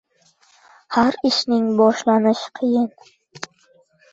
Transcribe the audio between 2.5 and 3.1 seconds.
qiyin.